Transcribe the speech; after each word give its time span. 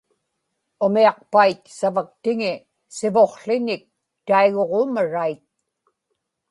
umiaqpait 0.85 1.61
savaktiŋi 1.77 2.53
sivuqłiñik 2.95 3.83
taiguġuumarait 4.25 5.41